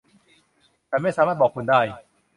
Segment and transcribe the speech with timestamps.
[0.89, 1.81] ฉันไม่สามารถบอกคุณได้.